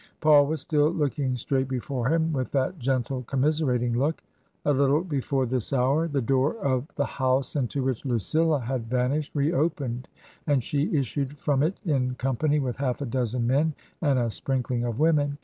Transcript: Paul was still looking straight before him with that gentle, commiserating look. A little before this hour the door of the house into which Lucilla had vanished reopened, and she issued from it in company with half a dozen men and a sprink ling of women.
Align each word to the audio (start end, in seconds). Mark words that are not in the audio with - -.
Paul 0.19 0.47
was 0.47 0.61
still 0.61 0.89
looking 0.89 1.35
straight 1.37 1.67
before 1.67 2.09
him 2.09 2.33
with 2.33 2.49
that 2.53 2.79
gentle, 2.79 3.21
commiserating 3.27 3.95
look. 3.95 4.23
A 4.65 4.73
little 4.73 5.01
before 5.03 5.45
this 5.45 5.71
hour 5.71 6.07
the 6.07 6.23
door 6.23 6.55
of 6.57 6.87
the 6.95 7.05
house 7.05 7.55
into 7.55 7.83
which 7.83 8.03
Lucilla 8.03 8.59
had 8.61 8.87
vanished 8.89 9.29
reopened, 9.35 10.07
and 10.47 10.63
she 10.63 10.91
issued 10.91 11.37
from 11.39 11.61
it 11.61 11.79
in 11.85 12.15
company 12.15 12.59
with 12.59 12.77
half 12.77 13.01
a 13.01 13.05
dozen 13.05 13.45
men 13.45 13.75
and 14.01 14.17
a 14.17 14.31
sprink 14.31 14.71
ling 14.71 14.85
of 14.85 14.97
women. 14.97 15.37